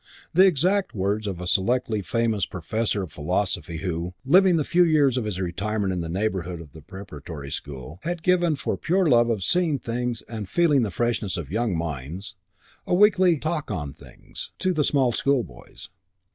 The 0.33 0.47
exact 0.47 0.95
words 0.95 1.27
of 1.27 1.39
a 1.39 1.45
selectly 1.45 2.01
famous 2.03 2.47
professor 2.47 3.03
of 3.03 3.11
philosophy 3.11 3.77
who, 3.77 4.15
living 4.25 4.55
the 4.55 4.63
few 4.63 4.83
years 4.83 5.15
of 5.15 5.25
his 5.25 5.39
retirement 5.39 5.93
in 5.93 6.01
the 6.01 6.09
neighbourhood 6.09 6.59
of 6.59 6.71
the 6.71 6.81
preparatory 6.81 7.51
school, 7.51 7.99
had 8.01 8.23
given 8.23 8.55
for 8.55 8.77
pure 8.77 9.05
love 9.05 9.29
of 9.29 9.43
seeing 9.43 9.73
young 9.73 9.77
things 9.77 10.23
and 10.27 10.49
feeling 10.49 10.81
the 10.81 10.89
freshness 10.89 11.37
of 11.37 11.51
young 11.51 11.77
minds 11.77 12.35
a 12.87 12.95
weekly 12.95 13.37
"talk 13.37 13.69
on 13.69 13.93
things" 13.93 14.49
to 14.57 14.73
the 14.73 14.83
small 14.83 15.11
schoolboys. 15.11 15.91